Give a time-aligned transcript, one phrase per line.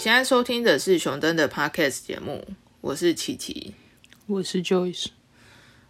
[0.00, 2.42] 现在收听的是熊登的 Podcast 节目，
[2.80, 3.74] 我是琪琪，
[4.28, 5.08] 我是 Joyce。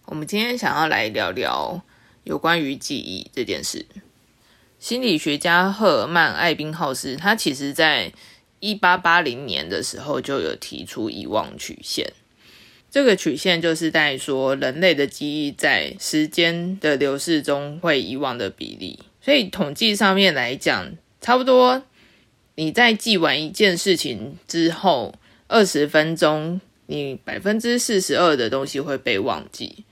[0.07, 1.81] 我们今天想要来聊聊
[2.25, 3.87] 有关于记忆这件事。
[4.81, 8.13] 心理学家赫尔曼·艾宾浩斯，他其实在
[8.59, 12.13] 一八八零年的时候就有提出遗忘曲线。
[12.91, 18.99] 这个曲线就是在说人类的记忆在时间的流逝中会遗忘的比例。
[19.21, 21.85] 所以统计上面来讲，差不多
[22.61, 25.15] 你在记完一件事情之后，
[25.49, 29.87] 二十分钟，你百分之四十二的东西会被忘记。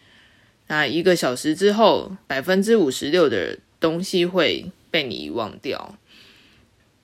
[0.67, 5.97] 那一个小时之后，百分之五十六的东西会被你遗忘掉。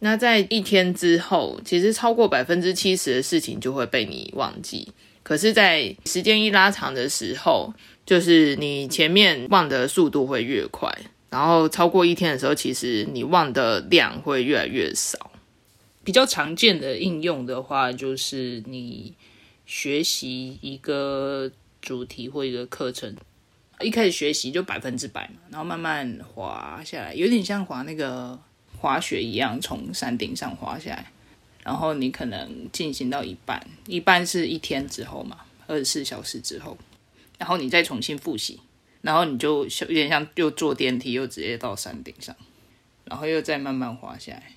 [0.01, 4.93] 那在一天之后，其实超过百分之七十的事情就会被你忘记。
[5.23, 7.73] 可是，在时间一拉长的时候，
[8.05, 10.95] 就是你前面忘的速度会越快。
[11.31, 15.31] 然后超过一天的时候，其实你忘的量会越来越少。
[16.05, 19.15] 比较常见的应用的话，就是你
[19.65, 23.17] 学习一个主题或一个课程，
[23.81, 28.39] 一开始学习就百分之百嘛，然后慢慢滑下来，有点像滑那个
[28.79, 31.11] 滑雪一样，从山顶上滑下来。
[31.63, 36.77] 然后你可能进行到一半，一半是一天之后嘛，二十四小时之后，
[37.39, 38.61] 然后你再重新复习。
[39.01, 42.35] 然后你就有点像又坐电梯，又直接到山顶上，
[43.05, 44.54] 然后又再慢慢滑下来。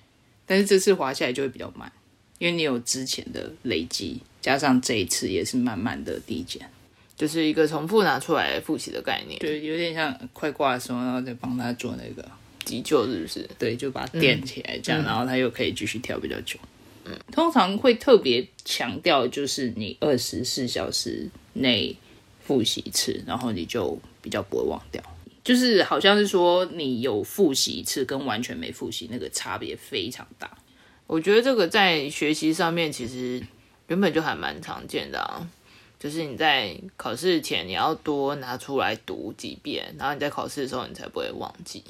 [0.47, 1.91] 但是这次滑下来就会比较慢，
[2.39, 6.67] 因为你有之前的累积，加上这一次也是慢慢的递减，
[7.15, 9.37] 就是一个重复拿出来复习的概念。
[9.39, 12.27] 对，有点像快挂的时候，然后再帮他做那个
[12.65, 13.47] 急救，是不是？
[13.59, 16.57] 对，就把它垫起来，这样，然后他又可以继续跳比较久。
[17.05, 21.95] 嗯，通常会特别强调，就是你二十四小时内
[22.43, 23.99] 复习一次，然后你就。
[24.19, 25.01] 比较不会忘掉，
[25.47, 30.57] 就是好像是说你有复习一次跟完全没复习那个差别非常大。
[31.05, 33.41] 我觉得这个在学习上面其实
[33.87, 35.49] 原本就还蛮常见的啊，
[35.97, 41.81] 就是你在考试前你要多拿出来读几遍，然后你在考试的时候你才不会忘记。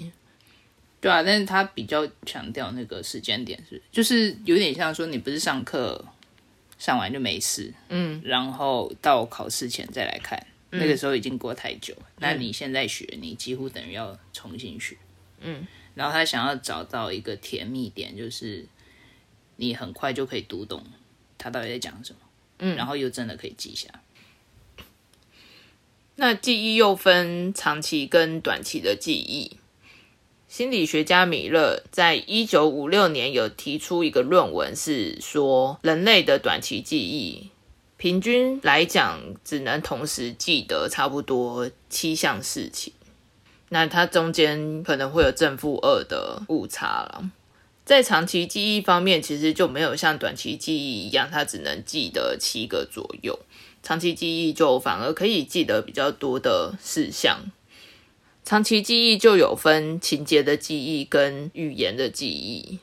[1.01, 6.05] 对啊，但是他比较强调那个时间点是，就是有点像说你不是上课
[6.77, 10.45] 上完就没事，嗯，然后到考试前再来看。
[10.69, 14.97] 那个时候已经过太久，那你现在学，你几乎等于要重新学。
[15.39, 18.65] 嗯，然后他想要找到一个甜蜜点，就是
[19.55, 20.83] 你很快就可以读懂
[21.37, 22.19] 他到底在讲什么。
[22.59, 23.87] 嗯，然后又真的可以记下。
[26.15, 29.57] 那记忆又分长期跟短期的记忆。
[30.47, 37.51] 心理学家米勒在一九五六年有提出一个论文，是说人类的短期记忆。
[37.97, 42.93] 平均来讲，只能同时记得差不多七项事情，
[43.69, 47.31] 那它中间可能会有正负二的误差了。
[47.83, 53.39] 在长期记忆方面，其实就没有像短期记忆一样，它只能记得七个左右。
[53.81, 57.39] 长期记忆就反而可以记得比较多的事项。
[58.43, 62.79] 长期记忆就有分情节的记忆跟语言的记忆。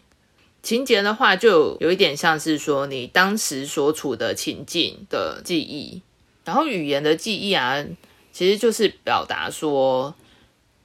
[0.65, 6.01] 情节的话，就有一点像是说你当时所处的情境的记忆，
[6.43, 7.85] 然后语言的记忆啊，
[8.33, 10.15] 其实就是表达说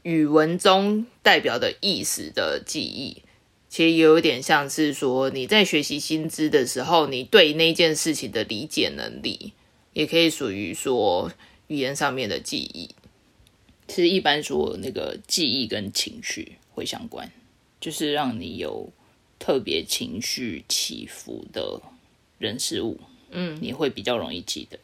[0.04, 3.24] 语文中代表的意思的记忆，
[3.70, 9.54] 其实有一点像是说你在学习新知的时候，你对那件事情的理解能力，
[9.94, 11.32] 也可以属于说
[11.68, 12.90] 语言上面的记忆。
[13.88, 17.32] 其实一般说那个记忆跟情绪会相关，
[17.80, 18.92] 就是让你有。
[19.40, 21.82] 特别情绪起伏的
[22.38, 23.00] 人事物，
[23.32, 24.78] 嗯，你会比较容易记得，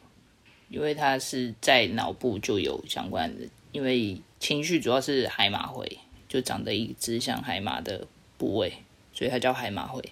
[0.70, 3.46] 因为它是在脑部就有相关的。
[3.72, 8.06] 因为情绪主要是海马回，就长得一只像海马的
[8.38, 8.72] 部位，
[9.12, 10.02] 所以它叫海马回。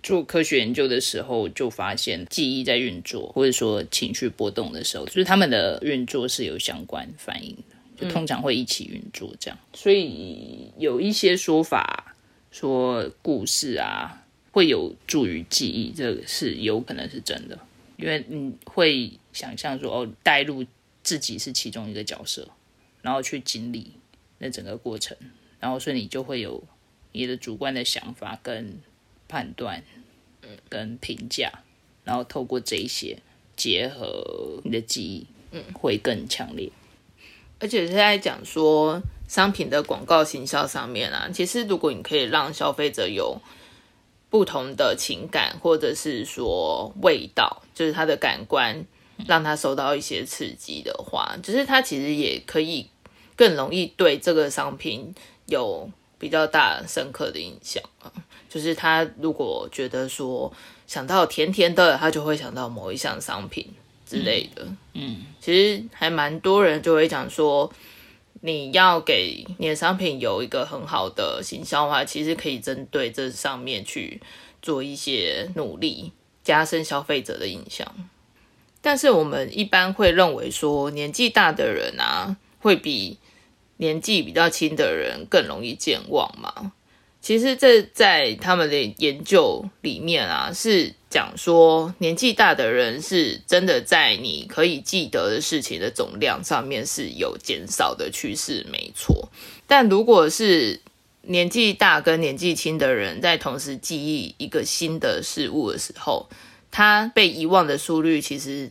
[0.00, 9.58] 做科学研究的时候，就发现记忆在运作，或者说情绪波动的时候，就是他们的运作是有相关反应的，就通常会一起运作这样。
[9.72, 12.11] 所以有一些说法。
[12.52, 14.22] 说故事啊
[14.52, 17.58] 会有助于记忆，这个是有可能是真的，
[17.96, 20.64] 因为你会想象说哦，带入
[21.02, 22.48] 自己是其中一个角色，
[23.00, 23.92] 然后去经历
[24.38, 25.16] 那整个过程，
[25.58, 26.62] 然后所以你就会有
[27.12, 28.78] 你的主观的想法跟
[29.26, 29.82] 判断，
[30.42, 31.50] 嗯跟评价，
[32.04, 33.18] 然后透过这一些
[33.56, 36.70] 结合你的记忆，嗯，会更强烈。
[37.58, 39.00] 而且是在讲说
[39.32, 43.40] 商品的广告行销上面啊，其实如果你可以让消费者有
[44.28, 48.84] 不同的情感，或者是说味道，就是他的感官，
[49.26, 52.90] 让他受到一些刺激的话，就是他其实也可以
[53.34, 55.14] 更容易对这个商品
[55.46, 58.12] 有比较大深刻的印象啊。
[58.50, 60.52] 就是他如果觉得说。
[60.84, 63.66] 想到甜甜的，他就会想到某一项商品
[64.04, 64.66] 之类的。
[64.92, 67.72] 嗯，其实还蛮多人就会讲说，
[68.44, 74.20] 你要给你的商品有一个很好的形象的话，其实可以针对这上面去
[74.60, 76.10] 做一些努力，
[76.42, 77.86] 加深消费者的印象。
[78.80, 83.18] 但是我们一般会认为说，年纪大的人啊，会比
[83.76, 86.72] 年纪比较轻的人更容易健忘嘛。
[87.22, 99.30] 其实这在他们的研究里面啊，是讲说年纪大的人是真的在你可以记得的事情的总量上面是有减少的趋势，没错。
[99.68, 100.80] 但如果是
[101.22, 106.28] 年纪大跟年纪轻的人在同时记忆一个新的事物的时候，
[106.72, 108.68] 他被遗忘的速率其实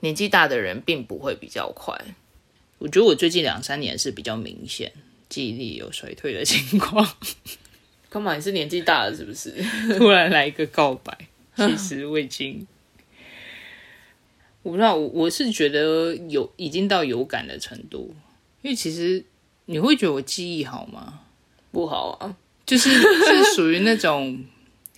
[0.00, 1.94] 年纪大的人并不会比较快。
[2.78, 4.90] 我觉得我最近两三年是比较明显
[5.28, 7.06] 记忆力有衰退的情况。
[8.12, 8.34] 干嘛？
[8.34, 9.50] 你是年纪大了是不是？
[9.96, 11.16] 突然来一个告白，
[11.56, 12.66] 其实我已经，
[14.62, 18.14] 我不知道，我我是觉得有已经到有感的程度，
[18.60, 19.24] 因为其实
[19.64, 21.20] 你会觉得我记忆好吗？
[21.70, 22.36] 不好啊，
[22.66, 24.44] 就是是属于那种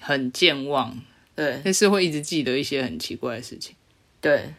[0.00, 0.98] 很健忘，
[1.36, 3.76] 对，但是会一直记得一些很奇怪的事情，
[4.20, 4.52] 对，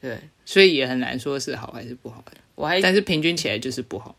[0.00, 2.36] 对，所以也很难说是好还是不好的。
[2.54, 4.16] 我还但是平均起来就是不好。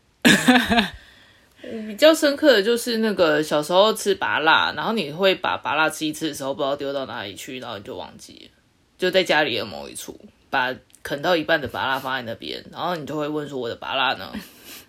[1.60, 8.62] 比较深刻的就是那个小时候吃拔辣，然后你会把拔辣吃一次的时候，不知道丢到哪里去，然后你就忘记了，
[8.96, 10.18] 就在家里的某一处，
[10.50, 14.32] 把啃到一半的拔辣放在那边，然后你就会问说我的拔辣呢？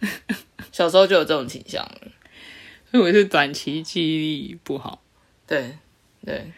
[0.72, 2.02] 小时候就有这种倾向了，
[2.94, 5.02] 因为是短期记忆力不好。
[5.48, 5.78] 对
[6.24, 6.52] 对。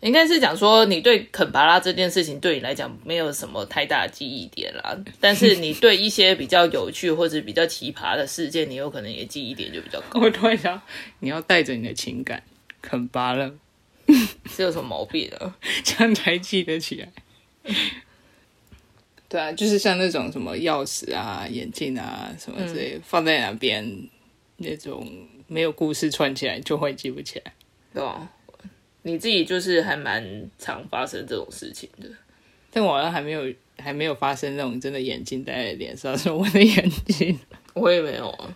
[0.00, 10.20] 应该是讲说，你对肯巴拉这件事情对你来讲没有什么太大的记忆点啦，但是你对一些比较有趣或者比较奇葩的事件，你有可能也记忆点就比较高。
[10.20, 10.80] 我突然想，
[11.18, 12.40] 你要带着你的情感
[12.80, 13.50] 肯巴拉，
[14.48, 15.56] 是有什么毛病啊？
[15.82, 17.08] 这样才记得起来。
[19.28, 24.08] 对啊，就是像那种什么钥匙啊、眼镜啊什么之类，放在哪边
[24.58, 25.06] 那种
[25.48, 27.52] 没有故事串起来就会记不起来，
[27.92, 28.30] 对吧？
[29.08, 32.06] 你自己就是还蛮常发生这种事情的，
[32.70, 37.38] 但我好像还没有还没有发生那种真的眼镜戴在脸上是我的眼睛，
[37.72, 38.54] 我也没有啊，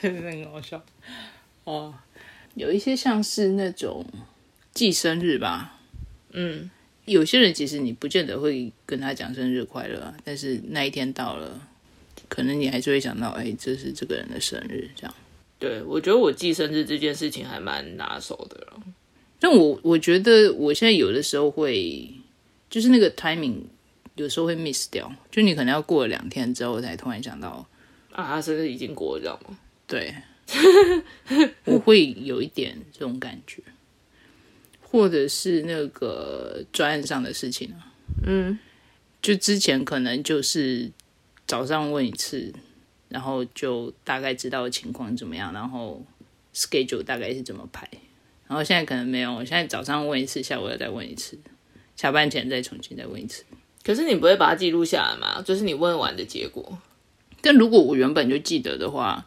[0.00, 0.82] 真的很好笑
[1.64, 1.94] 哦。
[2.54, 4.04] 有一些像是那种
[4.72, 5.78] 记生日吧，
[6.32, 6.70] 嗯，
[7.04, 11.60] 有些人其实你不见得会跟他讲生日快乐，但是那一天到了，
[12.28, 15.14] 可能你还是会想到，哎，这是这个人的生日，这样。
[15.58, 18.82] 对，我觉得我记生日这件事情还蛮拿手的了。
[19.40, 22.10] 但我我觉得我现在有的时候会，
[22.68, 23.60] 就是那个 timing
[24.16, 27.64] 有时候会 miss 掉，就你可能要过了两天之后才突然想到，
[28.10, 29.58] 啊，他生日已经过了，知道吗？
[29.86, 30.14] 对，
[31.64, 33.62] 我会有一点这种感觉，
[34.80, 37.94] 或者是那个专案上的事情啊，
[38.26, 38.58] 嗯，
[39.22, 40.90] 就之前可能就是
[41.46, 42.52] 早上问一次，
[43.08, 46.04] 然后就大概知道情况怎么样，然后
[46.52, 47.88] schedule 大概是怎么排。
[48.48, 51.38] 然后现在可能没有，我现在早上问一次，下午要再问一次，
[51.94, 53.44] 下班前再重新再问一次。
[53.84, 55.40] 可是你不会把它记录下来吗？
[55.42, 56.78] 就是你问完的结果。
[57.40, 59.24] 但如果我原本就记得的话，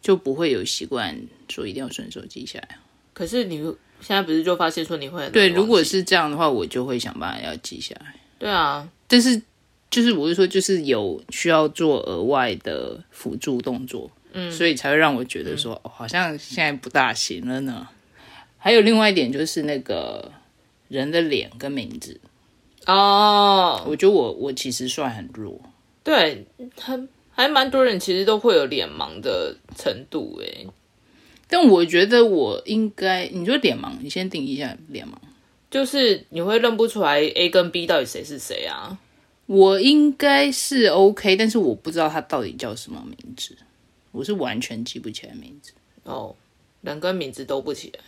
[0.00, 2.78] 就不会有习惯说一定要顺手记下来。
[3.12, 3.62] 可是你
[4.00, 5.48] 现在不是就发现说你会对？
[5.48, 8.14] 如果是这样的话，我就会想办法要记下来。
[8.38, 9.40] 对啊，但是
[9.90, 17.86] 就是我是说，就是有需要做额外的辅助动作，嗯，所以才会让我觉得说，好像现在不大行了呢。
[18.64, 20.32] 还有另外一点就是那个
[20.88, 22.18] 人的脸跟名字。
[22.86, 25.60] 哦，我觉得我我其实算很弱，
[26.02, 26.98] 对，他
[27.30, 30.66] 还蛮多人其实都会有脸盲的程度诶，
[31.46, 35.12] 但我觉得我应该，你说脸盲，你先定义一下脸盲，
[35.70, 38.98] 就是你会认不出来 A 跟 B 到底谁是谁啊？
[39.44, 43.54] 我应该是 OK，但是我不知道他到底叫什么名字，
[44.12, 45.72] 我是完全记不起来名字。
[46.04, 46.34] 哦，
[46.80, 48.00] 人跟名字都不起来。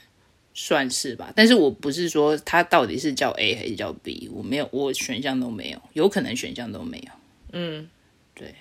[0.58, 7.12] 算是吧，但是我不是说他到底是叫 A 还是叫 B，我没有，我选项都没有，有可能选项都没有。
[7.52, 7.90] 嗯，
[8.34, 8.54] 对，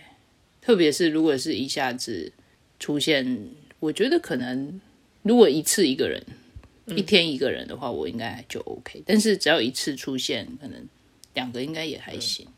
[0.62, 2.34] 特别是如果是一下子
[2.82, 3.48] 出现，
[3.80, 4.82] 我觉得可能
[5.22, 6.22] 如果一次一个人，
[6.98, 9.02] 一天一个人的话，我应该就 OK。
[9.06, 10.86] 但是只要一次出现，可能
[11.34, 12.46] 两个应该也还行。
[12.46, 12.52] 嗯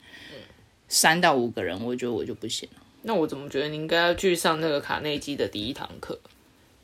[0.89, 2.81] 三到五个人，我觉得我就不行了。
[3.01, 6.17] 那我怎么觉得你应该要去上那个卡内基的第一堂课？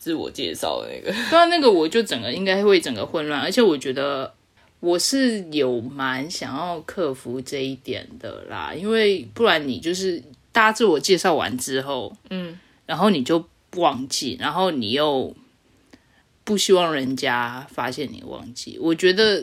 [0.04, 4.34] 自我介绍的那个， 对啊，那个我就整个应该会整个混乱，而且我觉得
[4.82, 13.46] 我是有蛮想要克服这一点的啦，因为不然你就是大家自我介绍完之后，嗯，然后你就
[13.78, 15.34] 忘记，然后你又
[16.44, 18.78] 不希望人家发现你忘记。
[18.82, 19.42] 我觉得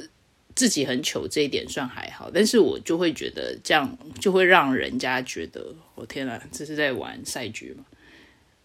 [0.55, 7.85] 自己很糗这一点算还好，但是我就会觉得这样就会让人家觉得，我天哪，这是在玩赛局吗？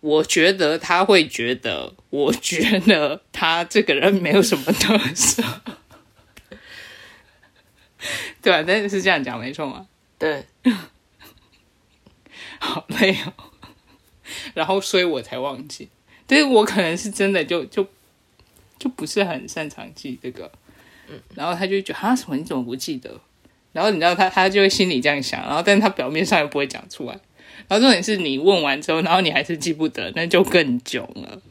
[0.01, 5.41] 我觉得他会觉得，我觉得他这个人没有什么特色，
[8.41, 9.87] 对啊，但是是这样讲没错嘛？
[10.19, 10.45] 对，
[12.59, 13.33] 好累哦。
[14.53, 15.89] 然后，所以我才忘记，
[16.27, 17.87] 但是我可能是真的就就
[18.77, 20.51] 就不是很擅长记这个，
[21.09, 21.19] 嗯。
[21.35, 23.19] 然后他就觉得啊，什么你怎么不记得？
[23.71, 27.19] 然后你知道他他就会心里这样想，然后但是他表面上又不会讲出来。
[27.67, 31.41] 然后重点是你问完之后，然后你还是记不得，那就更囧了。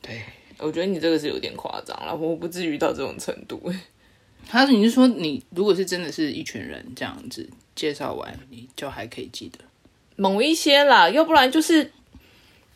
[0.00, 0.22] 对，
[0.58, 3.60] 我觉得你这个是有点夸张了，我不至于到这种程度。
[4.48, 9.58] 他说：“你是说你如果是真的是一群人这样子介绍完，你就还可以记得
[10.16, 11.92] 某一些啦，要不然就是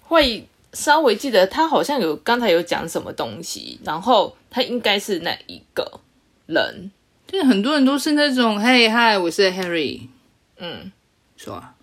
[0.00, 6.00] 会稍微记得他好像有刚才有讲什么东西，然后他应该是那一个
[6.47, 6.90] 人。
[7.26, 10.02] 对，很多人都是那种，嘿嗨，我是 Harry，
[10.59, 10.92] 嗯，
[11.37, 11.75] 说啊。”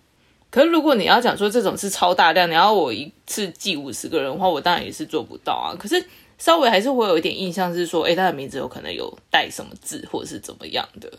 [0.54, 5.74] 可是如果你要讲说这种是超大量，你要我一次记五十个人的话，我当然也是做不到啊。
[5.76, 6.06] 可是
[6.38, 11.12] 稍微还是会有一点印象，是说，哎，他的名字有可能有带什么字，或者是怎么样的？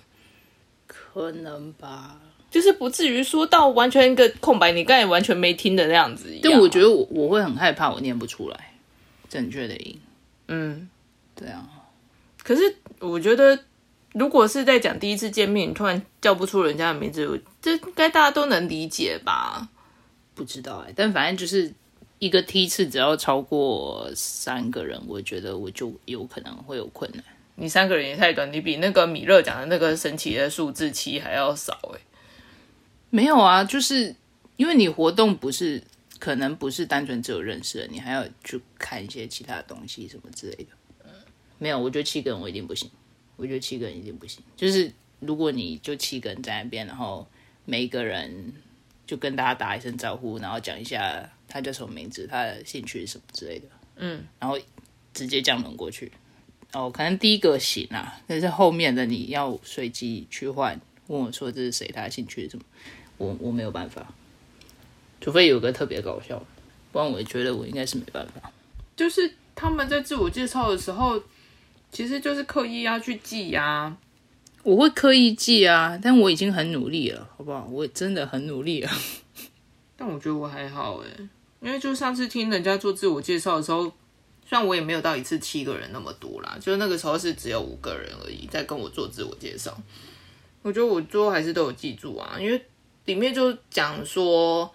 [0.87, 2.17] 可能吧，
[2.49, 6.33] 就是不至于说到完全一个空白，你刚才完全没听的那样子。
[6.41, 8.71] 但我觉得我我会很害怕，我念不出来
[9.27, 9.99] 正确的音。
[10.47, 10.89] 嗯，
[11.35, 11.67] 对啊。
[12.41, 13.59] 可是我觉得。
[14.17, 19.67] 如果是在讲第一次见面，你突然叫不出人家的名字，这应该大家都能理解吧？
[20.34, 21.74] 不知道哎，但反正就是
[22.19, 27.22] 一个梯次，只要超过三个人，我觉得我就有可能会有困难。
[27.55, 32.00] 你三个人也太短，你比那个米勒讲的那个神奇的数字七还要少哎。
[33.10, 34.15] 没有啊，就是
[34.55, 35.84] 因为你活动不是
[36.19, 40.67] 可能不是单纯只有认识的，你还要去看一些其他的东西什么之类的。
[41.57, 42.89] 没有，我觉得七个人我一定不行。
[43.37, 44.43] 我觉得七个人一定不行。
[44.55, 47.27] 就是如果你就七个人在那边，然后
[47.65, 48.53] 每一个人
[49.05, 53.65] 就跟大家打一声招呼，然后讲一下他叫什么名字，他的兴趣是什么之类的，
[53.95, 54.57] 嗯，然后
[55.13, 56.11] 直接这样轮过去。
[56.73, 62.63] 哦，可能第一个行啊，但是后面的你要随机去换，问我说这是谁，他的兴趣是什么，
[63.17, 64.13] 我我没有办法，
[65.21, 66.41] 除非有个特别搞笑，
[66.91, 68.51] 不然我觉得我应该是没办法。
[68.95, 71.21] 就是他们在自我介绍的时候。
[71.95, 73.95] 其实就是刻意要去记呀，
[74.63, 77.65] 我会刻意记啊，但我已经很努力了，好不好？
[77.71, 78.91] 我真的很努力了。
[79.95, 81.07] 但我觉得我还好哎，
[81.61, 83.83] 因为就上次听人家做自我介绍的时候，
[84.45, 89.73] 虽然我也没有到一次七个人那么多啦，就是那个时候是只有五个人而已在跟我做自我介绍。
[90.63, 92.61] 我觉得我最后还是都有记住啊，因为
[93.05, 94.69] 里面就讲说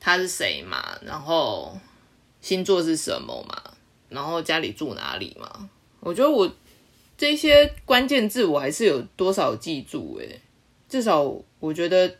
[0.00, 1.78] 他是谁嘛，然后
[2.40, 3.74] 星座是什么嘛，
[4.08, 5.68] 然后家里住哪里嘛。
[6.04, 6.52] 我觉得我
[7.16, 10.40] 这些关键字我还是有多少记住诶，
[10.88, 11.22] 至少
[11.60, 12.16] 我觉得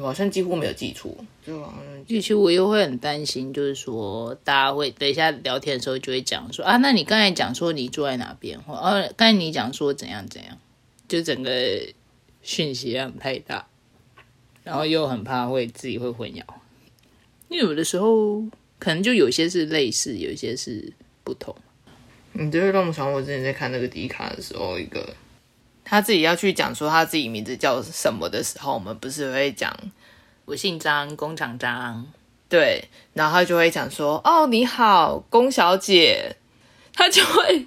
[0.00, 1.14] 好像几乎没有记错。
[1.44, 1.62] 就
[2.06, 10.58] 其实我又会很担心，就是说大家会等一下聊天的时候就会讲说啊，那你刚才讲说你住在哪边，或呃刚才你讲说怎样怎样，
[11.06, 11.50] 就整个
[12.42, 13.66] 讯息量太大，
[14.62, 16.42] 然后又很怕会自己会混淆，
[17.48, 18.42] 因为有的时候
[18.78, 20.92] 可能就有些是类似，有一些是
[21.24, 21.54] 不同。
[22.40, 25.04] 你就会让我想，我之前在看那个迪卡的时候，一个
[25.84, 29.76] 他自己要去讲说他自己名字叫什么的时候，我们不是会讲
[30.44, 32.06] 我姓张，工厂张，
[32.48, 36.36] 对，然后他就会讲说，哦，你好，龚小姐，
[36.94, 37.66] 他就会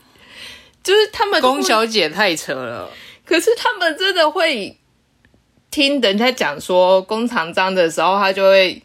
[0.82, 2.90] 就是他们龚小姐太扯了，
[3.26, 4.78] 可是他们真的会
[5.70, 8.82] 听人家讲说工厂张的时候，他就会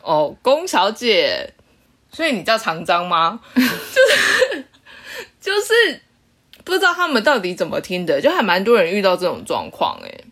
[0.00, 1.52] 哦，龚小姐，
[2.10, 3.38] 所以你叫长张吗？
[3.54, 4.64] 就是。
[5.42, 6.00] 就是
[6.64, 10.24] 不知道他们到底怎么听的，就还蛮多人遇到这种状况哎，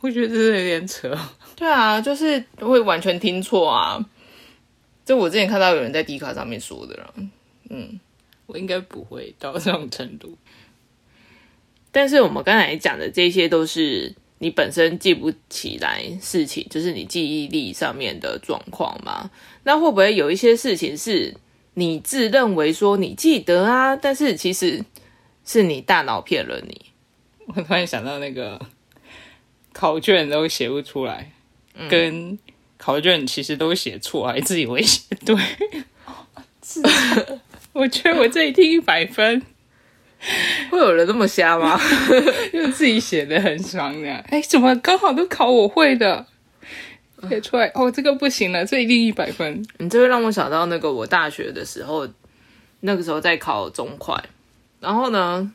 [0.00, 1.12] 我觉得这有点扯。
[1.56, 3.98] 对啊，就是会完全听错啊。
[5.04, 7.14] 就我之前看到有人在迪卡上面说的了，
[7.70, 7.98] 嗯，
[8.46, 10.38] 我应该不会到这种程度。
[11.90, 19.28] 但是我们刚才讲的这些都是你本身记不起来事情，就是你记忆力上面的状况嘛。
[19.64, 21.34] 那会不会有一些事情是？
[21.78, 24.84] 你自认为说你记得啊，但是其实
[25.44, 26.86] 是你大脑骗了你。
[27.46, 28.60] 我突然想到那个
[29.72, 31.30] 考卷都写不出来，
[31.88, 32.36] 跟
[32.76, 35.36] 考卷其实都写错，还自以为写对。
[37.72, 39.40] 我觉得我这一听一百分，
[40.70, 41.80] 会有人那么瞎吗？
[42.52, 46.26] 因为自己写的很爽的，哎，怎么刚好都考我会的？
[47.28, 49.66] 写出来哦，这个不行了，这一定一百分。
[49.78, 52.06] 你这会让我想到那个我大学的时候
[52.80, 54.14] 那个时候在考中快，
[54.80, 55.52] 然后呢，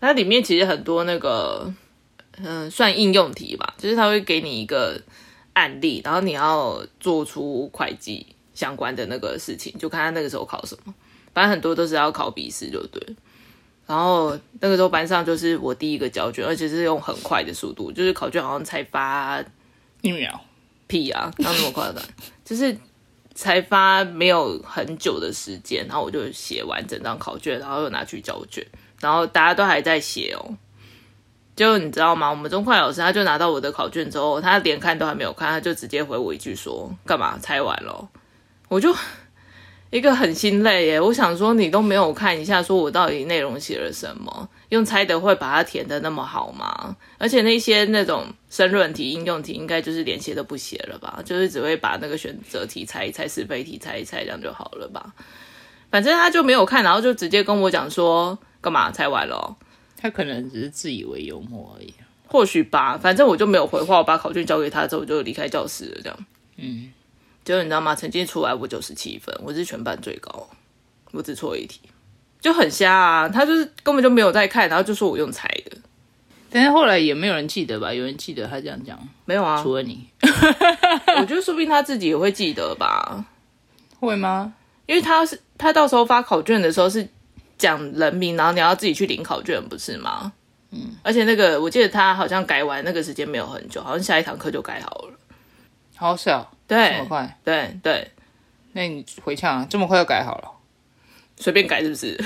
[0.00, 1.72] 它里面其实很多那个，
[2.42, 5.00] 嗯，算应用题吧，就是它会给你一个
[5.54, 10.94] 案例，然后你要做出会计相关的那个事情，就看他那个时候考什么。
[11.32, 13.02] 反正很多都是要考笔试，就对。
[13.86, 19.42] 然后那个时候班上就是我第一个交卷，而且是用很快的速度，就是考卷好像才发
[20.00, 20.40] 一秒，
[20.86, 22.02] 屁啊，哪那么夸张？
[22.44, 22.76] 就是
[23.34, 28.66] 才发没有很久的时间，然后我就写完整张考卷，然后又拿去交卷，
[29.00, 30.54] 然后大家都还在写哦。
[31.54, 32.30] 就你知道吗？
[32.30, 38.08] 我们中快老师他就拿到我的考卷之后，他连看都还没有看，他就直接回我一句说：“干嘛拆完了？”
[38.68, 38.94] 我就。
[39.96, 44.48] 一个很心累耶，我想说你都没有看一下，说我到底内容写了什么？
[44.68, 46.94] 用猜的会把它填的那么好吗？
[47.18, 51.20] 而且那些那种申论题、应用题，应该就是连写都不写了吧？
[51.24, 55.14] 就是只会把那个选择题猜一猜、是非题猜一猜，这样就好了吧？
[55.90, 59.56] 反正他就没有看，然后就直接跟我讲说干嘛猜完了？
[59.96, 61.94] 他可能只是自以为幽默而已，
[62.26, 62.98] 或许吧。
[62.98, 66.00] 反正我就没有回话，我把考卷交给他之后，我就离开教室了。
[66.02, 66.18] 这样，
[66.56, 66.92] 嗯。
[67.46, 67.94] 就你知道吗？
[67.94, 70.48] 成绩出来我九十七分，我是全班最高，
[71.12, 71.80] 我只错一题，
[72.40, 73.28] 就很瞎啊！
[73.28, 75.76] 他就是根本就没有在看，然后就说我用猜的，
[76.50, 77.94] 但是后来也没有人记得吧？
[77.94, 78.98] 有人记得他这样讲？
[79.24, 80.08] 没有啊，除了你。
[81.20, 83.24] 我觉得说不定他自己也会记得吧？
[84.00, 84.52] 会吗？
[84.86, 87.08] 因为他是他到时候发考卷的时候是
[87.56, 90.32] 讲人名，然后你要自己去领考卷，不是吗？
[90.72, 95.14] 嗯，而且那个我记得他好像改完那个时间没有很久，好像下一堂课就改好了。
[95.94, 98.10] 好小，对，这么快，对对，
[98.72, 100.50] 那你回呛，这么快就改好了？
[101.38, 102.18] 随便改是不是？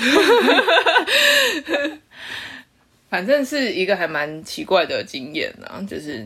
[3.09, 6.25] 反正是一个还蛮奇怪的经验啊，就是，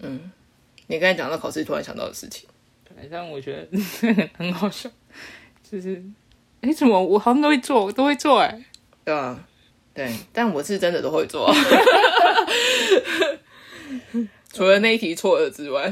[0.00, 0.30] 嗯，
[0.86, 2.46] 你刚才讲到考试，突然想到的事情，
[2.84, 3.66] 对，但我觉得
[4.36, 4.90] 很好笑，
[5.68, 6.02] 就是，
[6.60, 8.62] 哎，怎么我好像都会做，都会做，哎，
[9.02, 9.42] 对啊，
[9.94, 11.50] 对，但我是真的都会做，
[14.52, 15.90] 除了那一题错了之外。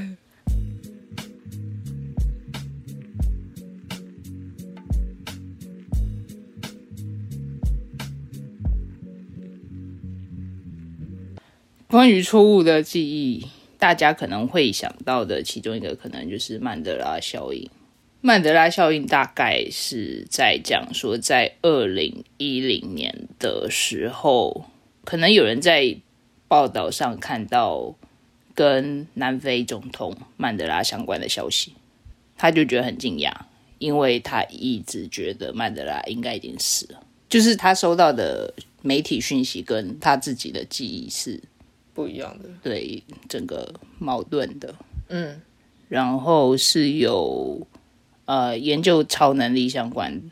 [11.90, 13.46] 关于错误的记忆，
[13.78, 17.66] 大家可能会想到的其中一个，可能就是曼德拉效应。
[18.20, 24.66] 曼德拉效应大概是在讲说，在二零一零年的时候，
[25.04, 25.96] 可能有人在
[26.46, 27.94] 报道上看到
[28.54, 31.72] 跟南非总统曼德拉相关的消息，
[32.36, 33.32] 他就觉得很惊讶，
[33.78, 41.40] 因为他一直觉得曼德拉应该已经死了，就是他收到的媒体讯息跟他自己的记忆是。
[41.98, 44.72] 不一样的，对整个矛盾的，
[45.08, 45.42] 嗯，
[45.88, 47.66] 然后是有
[48.24, 50.22] 呃研究超能力相关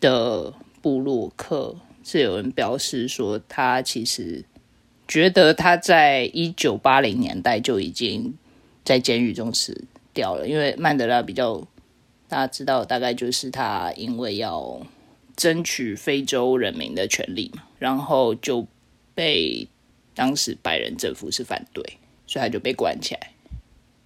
[0.00, 4.46] 的布洛克，是有人表示说，他其实
[5.06, 8.32] 觉得他在一九八零年代就已经
[8.82, 11.58] 在监狱中死掉了，因为曼德拉比较
[12.28, 14.80] 大家知道，大概就是他因为要
[15.36, 18.66] 争取非洲人民的权利嘛，然后就
[19.14, 19.68] 被。
[20.14, 21.82] 当时白人政府是反对，
[22.26, 23.32] 所以他就被关起来，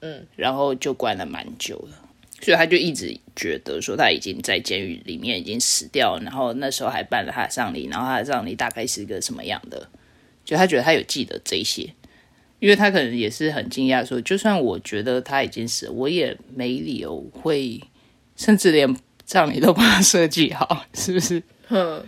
[0.01, 1.99] 嗯，然后就关了蛮久了，
[2.41, 9.89] 所以他就一直觉得说他已经在监狱里面已经死掉，然后那时候还办了他的葬礼，然后他的葬礼大概是一个什么样的，
[10.45, 11.89] 就他觉得他有记得这些，
[12.61, 17.81] 因为他可能也是很惊讶，说就算我觉得他已经死，我也没理由会，
[18.37, 21.43] 甚至连葬礼都把他设计好，是不是？
[21.71, 22.05] 嗯。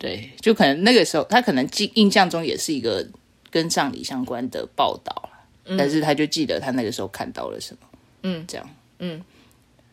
[0.00, 3.06] 对，就可能那个时候，他可能记印象中也是一个
[3.50, 5.30] 跟葬礼相关的报道
[5.76, 7.88] 但是他就记得他那个时候看到了什么，
[8.22, 9.22] 嗯，这样，嗯，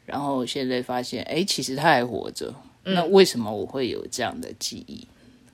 [0.05, 5.05] 然后现在发现，哎，其实他还活着，那为什么我会有这样的记忆？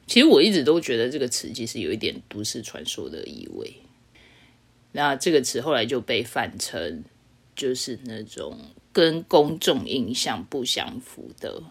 [0.06, 3.74] 其实我一直都觉得这个词其实有一点都市传说的意味。
[4.92, 7.04] 那这个词后来就被泛称
[7.56, 8.56] 就是那种
[8.92, 11.64] 跟公众印象不相符的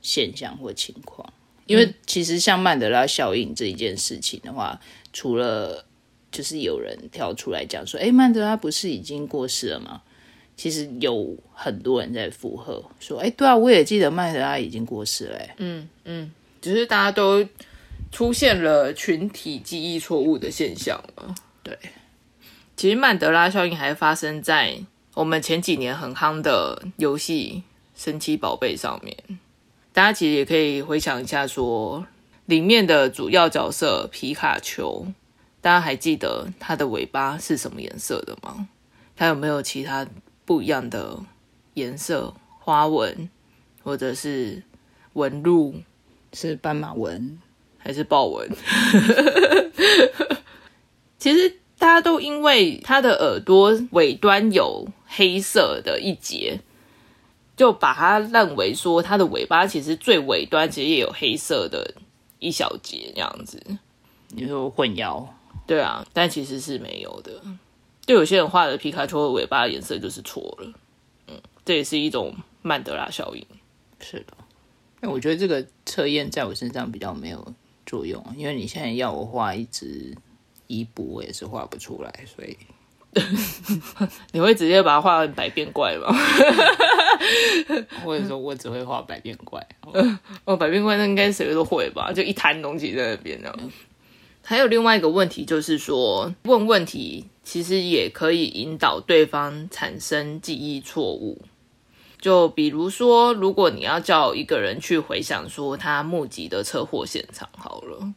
[0.00, 1.30] 现象或情况。
[1.66, 4.80] 因为其实像曼德拉效应这一件事情的话，
[5.12, 5.84] 除了
[6.30, 10.02] 就是有人跳出来讲说，哎，曼德拉不是已经过世了吗？
[10.54, 15.38] 其实有很多人在附和说，哎，对啊，我也记得曼德拉已经过世了。
[15.56, 17.44] 嗯嗯，只是大家都
[18.10, 21.34] 出现了群体记忆错误的现象了。
[21.62, 21.76] 对，
[22.76, 24.78] 其实曼德拉效应还发生在
[25.14, 27.62] 我们前几年很夯的游戏
[28.04, 29.16] 《神奇宝贝》上面。
[29.92, 32.06] 大家其实也可以回想一下，说
[32.46, 35.06] 里面的主要角色皮卡丘，
[35.60, 38.68] 大家还记得它的尾巴是什么颜色的吗？
[39.16, 40.06] 它有没有其他
[40.44, 41.18] 不一样的
[41.74, 43.28] 颜色、花纹
[43.82, 44.62] 或者是
[45.12, 45.76] 纹路？
[46.34, 47.38] 是斑马纹
[47.76, 48.48] 还是豹纹？
[51.18, 56.60] 其实大家都因为它的耳朵尾端有黑色的一节，
[57.56, 61.94] 就把它认为说它的尾巴其实最尾端其实也有黑色的
[62.38, 63.62] 一小节这样子。
[64.28, 65.26] 你说混淆？
[65.66, 67.40] 对啊，但其实是没有的。
[68.04, 70.72] 就有些人画的皮卡丘的尾巴颜色就是错了。
[71.28, 73.46] 嗯，这也是一种曼德拉效应。
[74.00, 74.36] 是的，
[75.00, 77.54] 那我觉得这个测验在我身上比较没有
[77.86, 80.16] 作用，因为你现在要我画一只
[80.66, 82.56] 伊布，我也是画不出来，所以
[84.32, 86.06] 你会直接把它画成百变怪吗？
[88.04, 89.64] 或者说我只会画百变怪？
[90.44, 92.12] 哦，百变怪那应该谁都会吧？
[92.12, 93.54] 就一滩东西在那边呢。
[94.44, 101.42] 还有另外一个问题，就是说问问题其实也可以引导对方产生记忆错误。
[102.20, 108.14] 就比如说，如果你要叫一个人去回想说他目击的车祸现场，好了，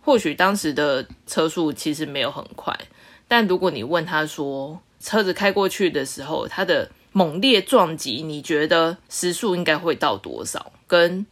[0.00, 2.72] 或许当时的车速其实没有很快，
[3.30, 10.72] 但如果你问他说车子开过去的时候，它的猛烈撞击，你觉得时速应该会到多少？
[10.88, 11.24] 跟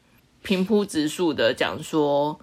[0.42, 2.38] 平铺直述的讲说。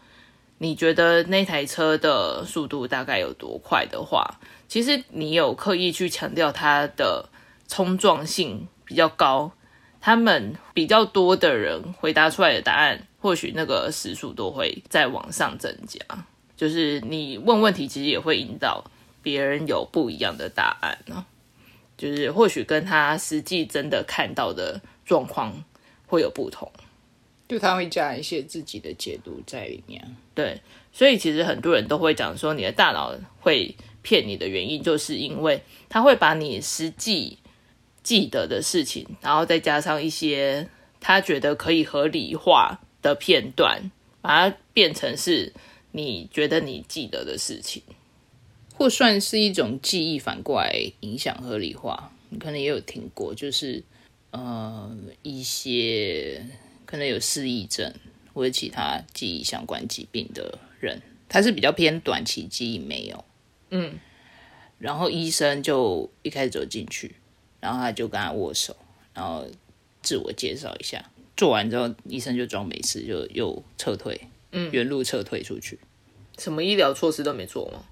[0.58, 4.40] 你觉得那台车的速度大概有多快的话，
[4.70, 7.28] 其实你有刻意去强调它的
[7.68, 9.52] 冲撞性比较高，
[10.00, 16.00] 他们比较多的人回答出来的答案，或许那个时速都会再往上增加。
[16.56, 18.82] 就是你问问题，其实也会引导
[19.26, 21.26] 别人有不一样的答案呢。
[21.98, 25.64] 就是或许跟他实际真的看到的状况
[26.06, 26.72] 会有不同。
[27.48, 30.62] 就他会加一些自己的解读在里面，对，
[30.92, 37.38] 所以其实很多人都会讲说，你的大脑会骗你的原因，就是因为他会把你实际
[38.04, 40.68] 记得的事情，然后再加上一些
[41.00, 45.54] 他觉得可以合理化的片段，把它变成是
[45.92, 47.84] 你觉得你记得的事情，
[48.78, 52.12] 或算是一种记忆反过来影响合理化。
[52.30, 53.84] 你可能也有听过，就是
[54.32, 56.46] 呃一些。
[56.88, 57.92] 可能有失忆症
[58.32, 63.26] 或者其他记忆相关疾病的人，他是比较偏短期记忆没有，
[63.72, 63.98] 嗯，
[64.78, 67.16] 然后医生就一开始走进去，
[67.60, 68.78] 然后他就跟他握手，
[69.16, 69.48] 然后
[70.04, 71.04] 自我介绍一下，
[71.36, 75.80] 做完之后医生就装没事，就又撤退，嗯，原路撤退出去，
[76.38, 77.84] 什么医疗措施都没做吗？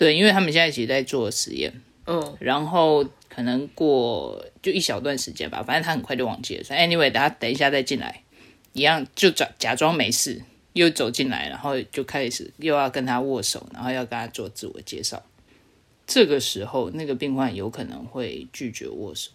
[0.00, 1.70] 对，因为他们现在其实在做实验，
[2.06, 8.22] 嗯，然后可能过就一小段时间吧，反正他很快就忘记了，所以 anyway，等下等一下再进来。
[8.72, 10.40] 一样就假假装没事，
[10.72, 15.22] 又走进来，然后就开始又要跟他握手，然后要跟他做自我介绍。
[16.06, 19.32] 这个时候，那个病患有可能会拒绝握手。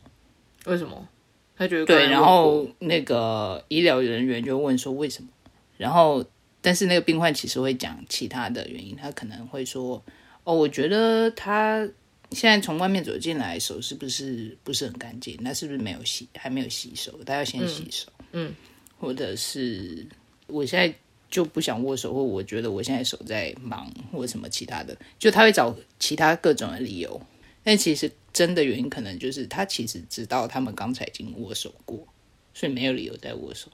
[0.65, 1.07] 为什么？
[1.55, 5.29] 他觉得对，然后那个医疗人员就问说为什么？
[5.77, 6.25] 然后，
[6.59, 10.03] 但是那个病患其实会讲其他的原因，他可能会说
[10.45, 11.85] ：“哦，我觉得他
[12.31, 15.37] 现在从外面走进来，手是不是不是很干净？
[15.41, 17.19] 那是不是没有洗，还没有洗手？
[17.25, 18.55] 他要先洗手。”嗯。
[18.97, 20.07] 或者是
[20.47, 20.95] 我现在
[21.29, 27.21] 就不想握手，或我觉得我现在手在忙，或什么其他的，就他会找其他各种的理由。
[27.61, 32.07] 但其实真的原因可能就是他其实知道他们刚才已经握手过，
[32.53, 33.67] 所以没有理由再握手。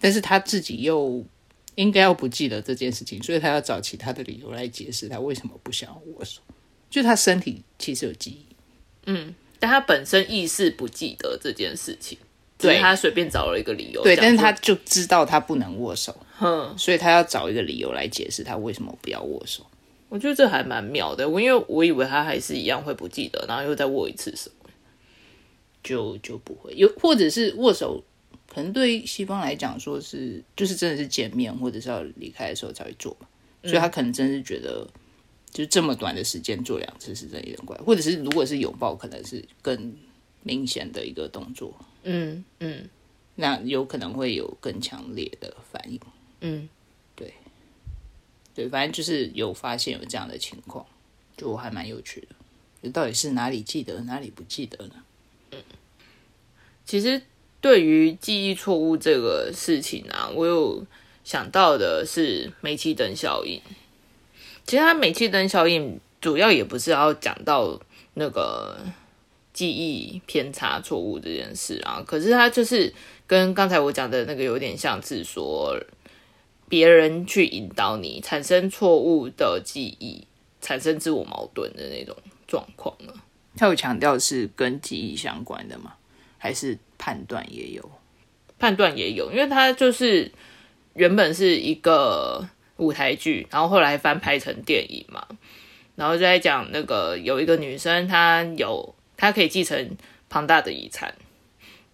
[0.00, 1.24] 但是他自己又
[1.74, 6.40] 应该要不记得这件事情，所以他要找其他的理由来解释他为什么不想要握手。
[6.90, 8.46] 就他身体其实有记忆，
[9.06, 12.18] 嗯，但他本身意识不记得这件事情。
[12.58, 19.66] 对他随便找了一个理由，对，但是他就知道他不能握手，哼，所以他要找一个理由来解释他为什么不要握手。
[20.08, 24.48] 我觉得这还蛮妙的，我因为我以为他还是一样会不记得，然后又再握一次手，
[25.82, 28.04] 就就不会有，或者是握手，
[28.54, 33.26] 可能对西方来讲说是就是真的是见面或者是要离开的时候才会做嘛，
[33.62, 34.86] 所以他可能真是觉得
[35.50, 39.94] 就这么短的时间做两次是真有点怪，或者是如果是拥抱，可能是更
[40.42, 41.74] 明显的一个动作。
[42.02, 42.88] 嗯嗯，
[43.36, 45.98] 那有可能会有更强烈的反应。
[46.40, 46.68] 嗯，
[47.16, 47.32] 对，
[48.54, 50.84] 对，反正就是有发现有这样的情况，
[51.36, 52.28] 就还蛮有趣的。
[52.82, 54.94] 就到底是哪里记得，哪里不记得呢？
[55.52, 55.62] 嗯，
[56.84, 57.22] 其实
[57.62, 60.84] 对于记忆错误这个事情啊，我有
[61.24, 63.58] 想到的是煤气灯效应。
[64.66, 67.80] 其实它煤气灯效应主要也不是要讲到
[68.12, 68.76] 那个。
[69.54, 72.90] 记忆偏差错误这件事啊，可是它就是
[73.26, 75.78] 跟刚才我讲的那个有点像是说，
[76.70, 80.26] 别人去引导你产生错误的记忆，
[80.62, 82.16] 产生自我矛盾的那种
[82.48, 83.12] 状况了。
[83.54, 85.92] 他有强调是跟记忆相关的吗？
[86.38, 87.90] 还是判断也有？
[88.60, 90.30] 判断也有，因为他就是
[90.94, 95.26] 原本是一个舞台剧，然后后来翻拍成电影嘛，
[95.96, 99.96] 然后就在讲那个有一个女生，她有她可以继承
[100.28, 101.12] 庞大的遗产，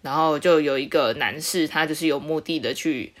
[0.03, 3.13] 然后就有一个男士，他就是有目的的去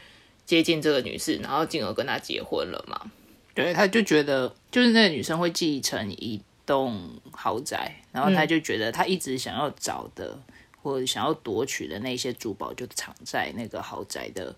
[0.45, 3.09] 接近这个女士，然后进而跟她结婚了嘛。
[3.55, 10.37] 对，他就觉得就是那个女生会继承一栋豪宅，然后他就觉得他一直想要找的
[10.81, 14.55] 或者想要夺取的那些珠宝，就藏在那个豪宅的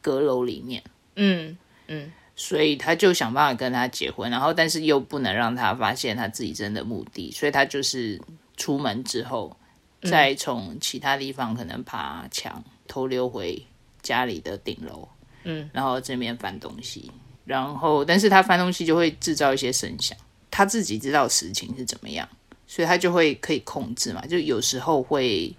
[0.00, 0.82] 阁楼里面。
[1.16, 1.56] 嗯
[1.88, 8.18] 嗯所以他就想办法跟他结婚，然后但是又不能让他发现他自己真的目的，所以他就是
[8.56, 9.54] 出门之后，
[10.02, 13.62] 再从其他地方可能爬墙偷溜回
[14.00, 15.06] 家里的顶楼，
[15.44, 17.12] 嗯，然后这边翻东西，
[17.44, 20.16] 然后但是他翻东西就会制造一些声响，
[20.50, 22.26] 他自己知道实情是怎么样，
[22.70, 25.52] 所以他就会可以控制嘛，就有时候会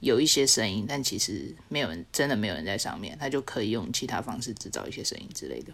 [0.00, 5.72] 有一些声音，但其实没有人真的没有人在上面，他就可以用其他方式制造一些声音之类的。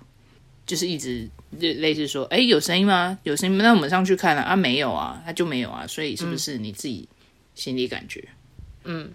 [0.64, 3.18] 就是一直类类似说，哎，有声音吗？
[3.24, 7.08] 有声音，那我们上去看了啊，没有啊，他就没有啊，所以是不是你自己
[7.56, 8.28] 心里感觉？
[8.84, 9.10] 嗯，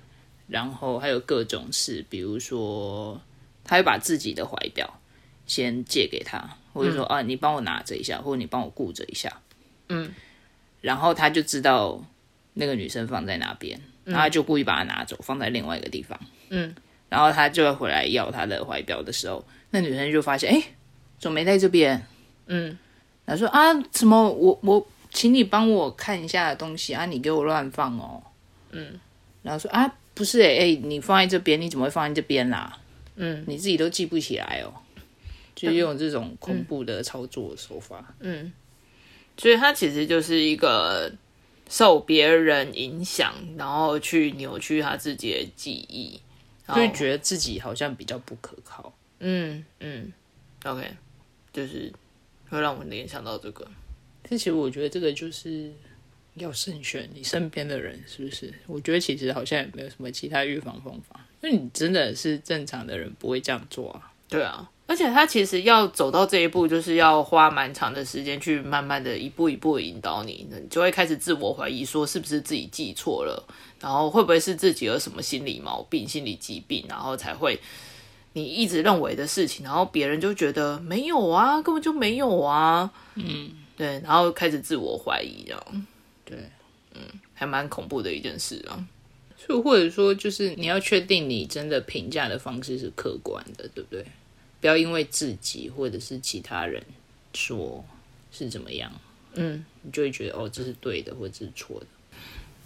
[0.49, 3.21] 然后还有各种事，比如说，
[3.63, 4.99] 他会把自己的怀表
[5.47, 9.41] 先借给他，或者说、啊，你帮我拿着一下，或者你帮我顾着一下，
[9.87, 10.11] 嗯，
[10.81, 12.03] 然后他就知道
[12.53, 16.73] 那个女生放在哪边，然后他就故意把它拿走，放在另外一个地方，嗯，
[17.09, 20.63] 然后他就要回来要他的怀表的时候，那女生就发现，哎，
[21.19, 22.05] 怎么没在这边？
[22.47, 22.77] 嗯，
[23.25, 28.21] 他说啊，什么我我请你帮我看一下东西啊，你给我乱放哦，
[28.71, 28.99] 嗯，
[29.43, 32.77] 然后说啊，不是哎、欸你放在这边，你怎么会放在这边啦？
[33.15, 33.43] 嗯。
[33.47, 34.73] 你自己都记不起来哦，
[35.55, 38.13] 就用这种恐怖的操作手法。
[38.19, 38.51] 嗯，
[39.39, 41.11] 所以他其实就是一个
[41.69, 46.19] 受别人影响，然后去扭曲他自己的记忆，
[46.65, 48.93] 然后就会觉得自己好像比较不可靠。
[49.19, 50.11] 嗯嗯
[50.65, 50.85] ，OK，
[51.53, 51.91] 就是
[52.49, 53.67] 会让我联想到这个。
[54.21, 55.71] 但其实我觉得这个就是
[56.35, 58.53] 要慎选你身边的人，是不是？
[58.67, 64.11] 我觉得其实好像也没有什么其他预防方法，因为你真的是正常的人不会这样做啊。
[64.27, 73.47] 对啊，而且他其实要走到这一步，就是要花蛮长的时间去慢慢的一步一步引导你，你就会开始自我怀疑，说是不是自己记错了，
[73.79, 77.59] 然后会不会是自己有什么心理毛病、心理疾病，然后才会
[78.33, 85.85] 你一直认为的事情，然后别人就觉得没有啊，根本就没有啊，嗯，对，然后开始自我怀疑，这样，
[86.25, 86.35] 对，
[86.95, 87.01] 嗯，
[87.35, 88.73] 还蛮恐怖的一件事啊。
[89.37, 94.03] 所以或者说，就是你要确定你真的评价的方式是客观的，对不对？
[94.61, 96.83] 不要因为自己或者是其他人
[97.33, 97.83] 说
[98.31, 98.91] 是怎么样，
[99.33, 101.85] 嗯，你就会觉得哦，这是对的，或者是错的。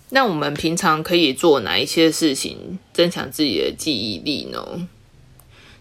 [0.09, 4.87] 那我们平常可以做哪一些事情增强自己的记忆力呢？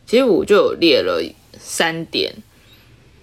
[0.07, 1.23] 其实我就有列了
[1.59, 2.35] 三点。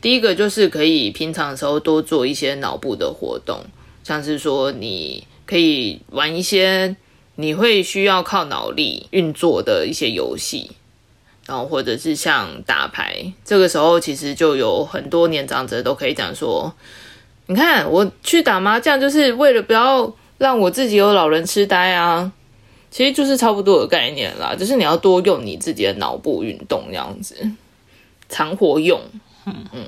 [0.01, 3.65] 第一个就是可以平常的时候多做一些脑部的活动，
[4.03, 6.95] 像是说你可以玩一些
[7.35, 10.71] 你会需要靠脑力运作的一些游戏，
[11.49, 16.71] 然后或者是像打牌，这个时候其实就有很多年长者都可以讲说，
[17.47, 22.31] 你看我去打麻将就是为了不要让我自己有老人痴呆啊，
[22.91, 27.35] 其实就是差不多的概念啦，就是你要多用你自己的脑部运动这样子，
[28.29, 29.01] 常活用。
[29.47, 29.85] 嗯嗯，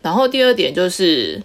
[0.00, 1.42] 然后第二点就是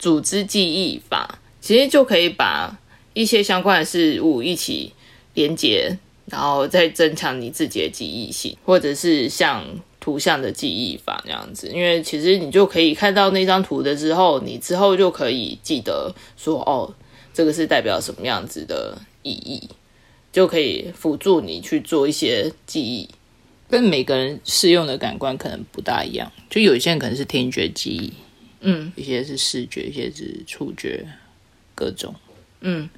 [0.00, 2.76] 组织记忆法，其实就可以把
[3.12, 4.92] 一些相关的事物一起
[5.34, 5.96] 连接，
[6.30, 9.64] 然后再增强你自己的记忆性，或者是像
[9.98, 11.68] 图像的记忆法那样子。
[11.68, 16.94] 因为其实你就可以看到那张图的之后，你之后就可以记得说，哦，
[17.34, 19.68] 这个是代表什么样子的意义，
[20.32, 23.08] 就可以辅助你去做一些记忆。
[23.68, 28.12] 跟每个人适用的感官可能不大一样，就有一些人可能是听觉记忆，
[28.62, 31.06] 嗯一些是视觉，一些是触觉，
[31.76, 32.12] 各种，
[32.62, 32.90] 嗯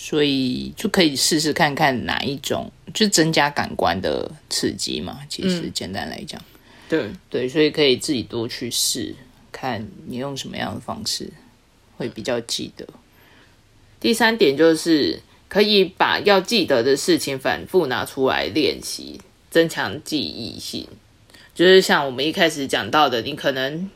[0.00, 5.18] 所以就可以试试看看哪一种，就增加感官的刺激嘛。
[5.28, 6.40] 其实简单来讲，
[6.88, 9.12] 对，对，所以可以自己多去试，
[9.50, 11.28] 看你用什么样的方式
[11.96, 12.86] 会比较记得。
[13.98, 20.86] 第三点就是可以把要记得的事情反复拿出来练习，增强记忆性。
[21.56, 23.90] 就是像我们一开始讲到的，你可能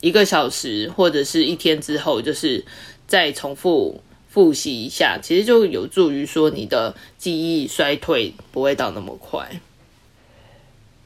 [0.00, 2.64] 一个小时或者是一天之后，就是
[3.08, 4.00] 再重复
[4.38, 9.60] 复习一下，其实就有助于说你的记忆衰退不会到那么快。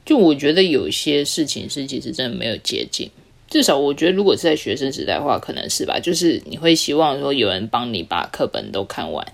[0.05, 3.11] 就我觉得有些事情是其实真的没有捷径，
[3.49, 5.99] 至少我觉得如果是在学生时代的话，可能是吧。
[5.99, 9.27] 就是你会希望说有人帮你把课本都看完，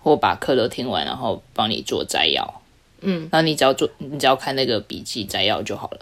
[0.00, 2.60] 或把课都听完，然后帮你做摘要。
[3.00, 6.00] 嗯，然后你只要做，你只要看那个笔记摘要就好了。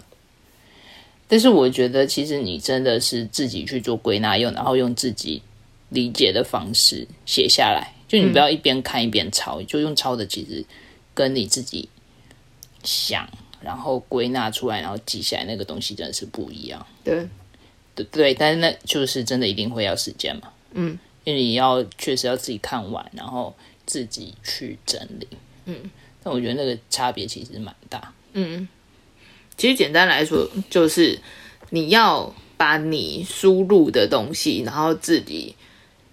[1.27, 5.43] 但是我觉得，其实你真的是自己去做归纳用，然后用自己
[5.89, 7.93] 理解的方式写下来。
[8.07, 10.65] 就你不要一边看一边抄，就用抄的，其实
[11.13, 11.87] 跟你自己
[12.83, 13.29] 想，
[13.61, 16.83] 然后归纳出来，然后记下来那个东西真的是不一样。
[17.03, 17.27] 对，
[17.93, 20.51] 对对，但是那就是真的一定会要时间嘛。
[20.73, 25.27] 嗯，因为你要确实要自己看完，然后自己去整理。
[25.65, 25.91] 嗯，
[26.23, 28.11] 但我觉得那个差别其实蛮大。
[28.33, 28.67] 嗯，
[29.55, 31.19] 其实简单来说，就是
[31.69, 35.55] 你要把你输入的东西，然后自己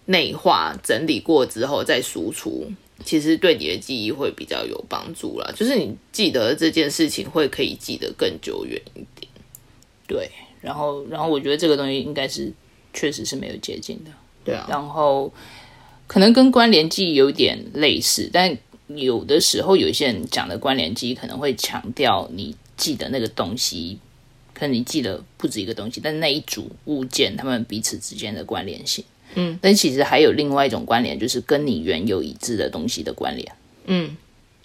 [0.07, 2.71] 内化整理过之后再输出，
[3.05, 5.53] 其实对你的记忆会比较有帮助啦。
[5.55, 9.31] 就是你记得这件事情会可以记得更久远一点。
[10.07, 12.53] 对，然后然后我觉得这个东西应该是
[12.95, 14.11] 确实是没有捷径的。
[14.45, 15.33] 对啊，然后
[16.07, 23.99] 可能跟关联记忆有点类似，但有的时候有些人讲的关联记忆可能会强调你记得那个东西，
[24.55, 29.05] 可能你记得不止一个东西，但是那一组物件它们彼此之间的关联性。
[29.37, 33.53] 嗯，但其实还有另外一种关联，就是跟你原有已知的东西的关联。
[33.85, 34.17] 嗯，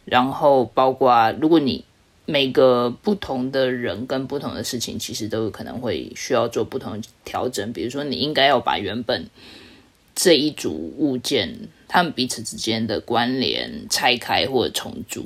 [0.05, 1.85] 然后包括如果你
[2.25, 7.73] 每个不同的人跟不同的事情，其实都有可能会需要做不同的调整。
[7.73, 9.29] 比如说，你应该要把原本
[10.15, 15.25] 这一组物件他们彼此之间的关联拆开或者重组，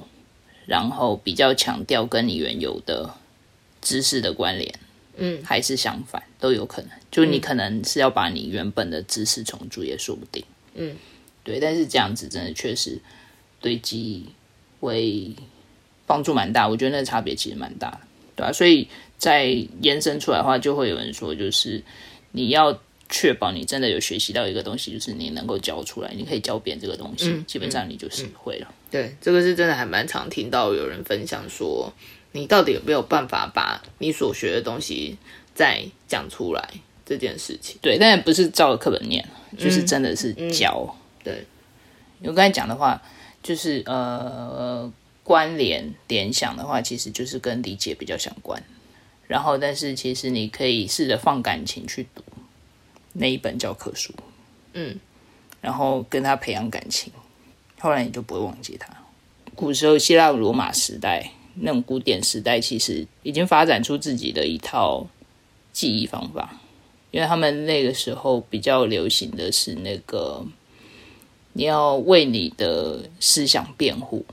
[0.66, 3.14] 然后比较强调跟你原有的
[3.82, 4.74] 知识的关联。
[5.18, 6.92] 嗯，还是相反都有可能。
[7.12, 10.44] 就你可能是要把你原本的知识重组，也说不定。
[10.74, 10.96] 嗯，
[11.44, 11.60] 对。
[11.60, 13.00] 但是这样子真的确实
[13.62, 14.26] 对记忆
[14.80, 15.32] 会
[16.06, 18.00] 帮助蛮大，我觉得那差别其实蛮大的，
[18.36, 19.46] 对啊，所以在
[19.82, 21.82] 延伸出来的话，就会有人说，就是
[22.32, 28.74] 你要确保你真的有学习到一个东西，就是你能够教出来，你可以教别人这个东西，嗯基本上你就是会了。
[28.92, 31.92] 对，这个是真的还蛮常听到有人分享说，
[32.36, 35.18] 你到底有没有办法把你所学的东西
[35.54, 36.70] 再讲出来
[37.06, 37.78] 这件事情。
[37.82, 39.26] 对，但不是照着课本念，
[39.58, 40.94] 就是真的是教。
[41.24, 41.46] 对，
[42.24, 43.02] 我刚才讲的话，
[43.42, 44.92] 就是呃，
[45.24, 48.62] 关联联想的话，其实就是跟理解比较相关。
[49.28, 52.22] 然后，但是其实你可以试着放感情去读
[53.14, 54.14] 那一本教科书，
[54.74, 55.00] 嗯，
[55.62, 57.14] 然后跟他培养感情，
[57.80, 58.94] 后来你就不会忘记他。
[59.56, 65.08] 古时候希腊罗马时代那种古典时代，其实已经发展出自己的一套
[65.72, 66.60] 记忆方法，
[67.12, 70.46] 因为他们那个时候比较流行的是那个
[71.54, 74.26] 你要为你的思想辩护，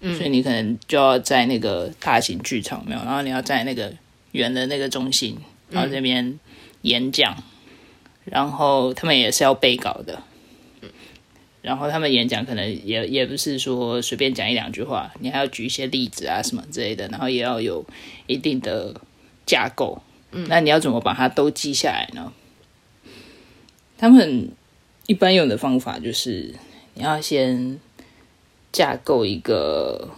[0.00, 3.92] 所以你可能就要在那个大型剧场没有，然后你要在那个
[4.32, 5.38] 圆的那个中心，
[5.70, 6.38] 然后这边
[6.82, 7.42] 演讲，
[8.24, 10.22] 然后他们也是要背稿的。
[11.66, 17.84] 然后他们演讲可能也也不是说随便讲一两句话，你还要举一些例子啊什么之类的，然后也要有
[18.28, 18.94] 一定的
[19.44, 20.00] 架构。
[20.30, 22.32] 嗯，那你要怎么把它都记下来呢？
[23.98, 24.52] 他们
[25.08, 26.54] 一般用的方法就是
[26.94, 27.80] 你要先
[28.70, 30.10] 架构一个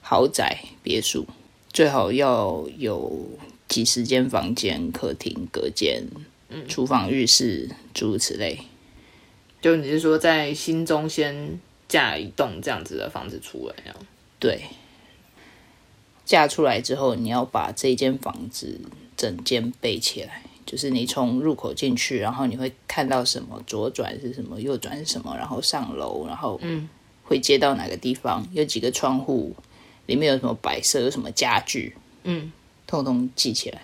[0.00, 1.26] 豪宅别墅，
[1.72, 3.28] 最好要有
[3.66, 6.04] 几十间房间、客厅、隔间、
[6.68, 8.60] 厨房、浴室，诸如此类。
[9.66, 13.98] 就你是说在心中先架一栋这样子的房子出来啊？
[14.38, 14.62] 对，
[16.24, 18.80] 架出来之后，你要把这间房子
[19.16, 26.88] 整间背起来，就是你从入口进去，然后你会看到什么，左转是什么，右转是什么，然后上楼，然后嗯，
[27.24, 29.52] 会接到哪个地方，有几个窗户，
[30.06, 32.52] 里面有什么摆设，有什么家具，嗯，
[32.86, 33.80] 通通记起来，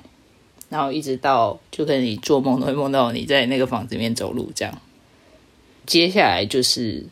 [0.68, 4.80] 然后一直到就可能你做梦都会梦到你在那个房子里面走路这样。
[5.86, 7.04] 接下来就是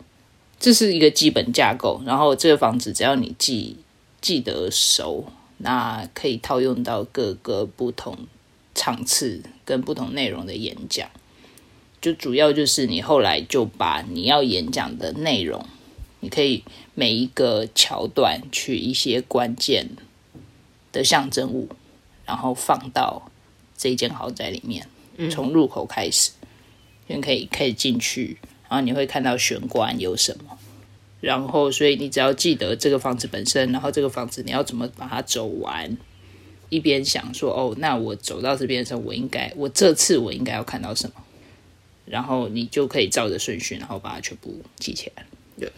[0.59, 3.76] 这是一个基本架构，然后这个房子只要你记
[4.20, 5.26] 记得熟，
[5.59, 8.16] 那可以套用到各个不同
[8.74, 11.09] 场次跟不同内容的演讲。
[12.01, 15.66] 就主要就是你后来就把你要演讲的内容，
[16.20, 19.90] 你可以每一个桥段取一些关键
[20.92, 21.68] 的象征物，
[22.24, 23.30] 然后放到
[23.76, 24.86] 这间豪宅里面，
[25.30, 26.30] 从入口开始，
[27.09, 28.38] 就可以可以进去。
[28.70, 30.56] 然后你会看到玄关有什么，
[31.20, 35.98] 然后所以你只要记得这个房子本身，然后这个房子你要怎么把它走完，
[36.68, 41.14] 一边想说哦，那我走到这边的时候，我应该我这次我应该要看到什么，
[42.06, 45.26] 然后你就可以照着顺序，然后把它全部记起来。
[45.58, 45.70] 对。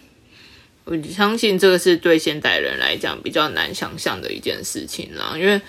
[0.84, 5.60] 我相信这个是对现代人来讲比较难想象的一件事情啦，因为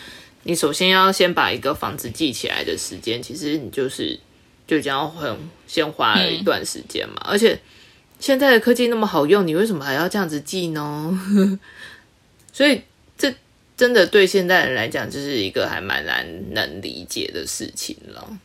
[0.41, 4.19] 你首先要先把一个房子记起来的时间，其实你就是
[4.73, 7.59] 就将要很先花了一段时间嘛，而且
[8.19, 11.59] 现在的科技那么好用，你为什么还要这样子记呢？
[12.51, 12.81] 所以
[13.15, 13.31] 这
[13.77, 18.39] 真的对现代人来讲，就是一个还蛮难能理解的事情了。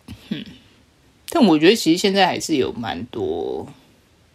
[1.31, 3.67] 但我觉得其实现在还是有蛮多，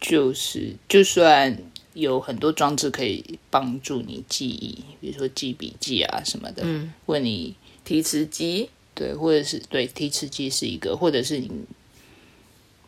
[0.01, 1.55] 就是就算
[1.93, 11.51] 有很多装置可以帮助你记忆，比如说记笔记啊什么的，嗯，问你提词机，对，或者是对提词机是一个，或者是你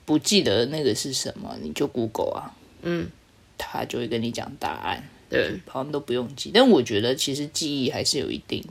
[0.06, 3.10] 不记得那个是什么，你就 Google 啊，嗯，
[3.58, 6.52] 他就会跟你讲答案，对，好像都不用记。
[6.54, 8.64] 但我觉得其实记忆还是有一定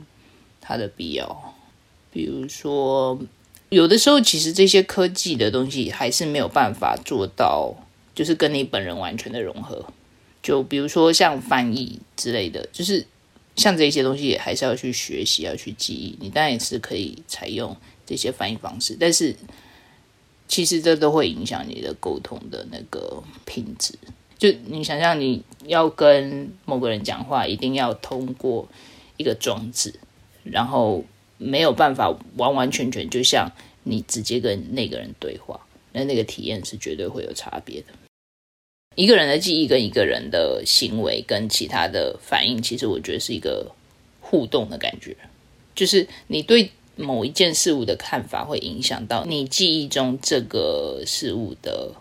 [0.61, 1.55] 它的必要，
[2.11, 3.19] 比如说。
[3.69, 7.73] 有的时候，其实这些科技的东西还是没有办法做到，
[8.13, 9.83] 就是跟你本人完全的融合。
[10.41, 13.05] 就比如说像翻译之类的，就是
[13.55, 16.15] 像这些东西，也还是要去学习，要去记忆。
[16.21, 17.75] 你当然也是可以采用
[18.05, 19.35] 这些翻译方式，但是
[20.47, 23.93] 其实这都会影响你的沟通的那个品质。
[24.37, 28.67] 就你想象，你要跟某个人讲话，一定要通过
[29.17, 29.93] 一个装置，
[30.43, 31.03] 然后。
[31.37, 33.51] 没有办法完完全全就像
[33.83, 35.59] 你直接跟那个人对话，
[35.91, 37.87] 那那个体验是绝对会有差别的。
[38.95, 43.69] 一个人的记忆跟一个人的行为跟其他的反应，其实我觉得是一个
[44.21, 45.17] 互动的感觉。
[45.75, 51.91] 就是你对某一件事物的看法，会影响到你记忆中这个事物的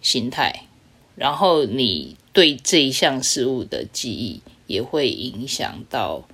[0.00, 0.66] 心态，
[1.14, 6.28] 然后你对这一项事物的记忆，也会影响到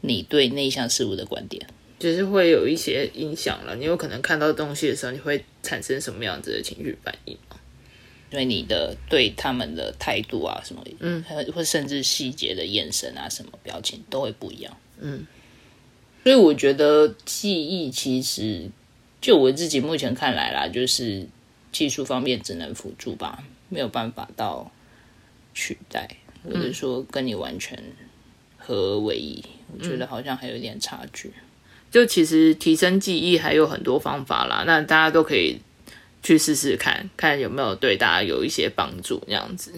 [0.00, 1.66] 你对那项事物的观点。
[1.98, 7.38] 就是会有一些影响了，你有可能看到东西的时候，你会产生什么样子的情绪反应
[8.32, 15.26] 因为你的对他们的态度啊，什么，嗯，或甚至细节的眼神啊，什么表情都会不一样，嗯。
[16.26, 18.68] 所以我觉得记忆其实，
[19.20, 21.24] 就我自己目前看来啦，就是
[21.70, 24.72] 技术方面只能辅助吧，没有办法到
[25.54, 27.80] 取代，或者说跟你完全
[28.58, 29.40] 合为一。
[29.72, 31.30] 我觉得好像还有点差距。
[31.92, 35.60] 就其实提升记忆还有很多方法啦，那大家都可以
[36.24, 39.72] 去试试看看有没有对大家有一些帮助这样子。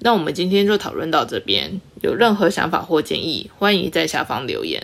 [0.00, 4.82] 那我们今天就讨论到这边，有任何想法或建议，欢迎在下方留言。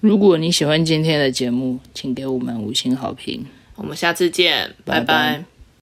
[0.00, 3.44] 如果你喜欢今天的节目，请给我们五星好评。
[3.76, 5.57] 我们下次见，拜拜。